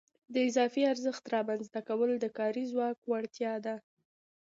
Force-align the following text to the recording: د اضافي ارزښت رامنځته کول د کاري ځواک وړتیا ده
د 0.33 0.35
اضافي 0.47 0.81
ارزښت 0.91 1.23
رامنځته 1.35 1.79
کول 1.87 2.11
د 2.19 2.25
کاري 2.37 2.63
ځواک 2.71 2.97
وړتیا 3.11 3.53
ده 3.65 3.75